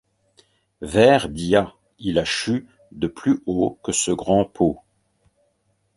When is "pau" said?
4.45-4.79